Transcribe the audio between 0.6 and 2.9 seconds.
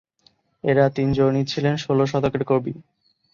এঁরা তিনজনই ছিলেন ষোল শতকের কবি।